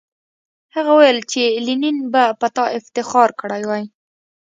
[0.75, 3.83] هغه وویل چې لینن به په تا افتخار کړی وای